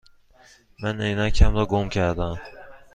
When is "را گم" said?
1.55-1.89